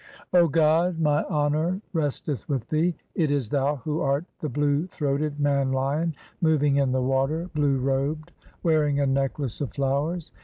0 0.31 0.47
God, 0.47 0.99
my 0.99 1.23
honour 1.25 1.79
resteth 1.93 2.49
with 2.49 2.67
Thee. 2.69 2.95
It 3.13 3.29
is 3.29 3.51
Thou 3.51 3.75
who 3.75 3.99
art 4.01 4.25
the 4.39 4.49
blue 4.49 4.87
throated, 4.87 5.39
man 5.39 5.71
lion, 5.71 6.15
moving 6.41 6.77
in 6.77 6.91
the 6.91 7.03
water, 7.03 7.51
blue 7.53 7.77
robed, 7.77 8.31
wearing 8.63 8.99
a 8.99 9.05
necklace 9.05 9.61
of 9.61 9.73
flowers. 9.75 10.31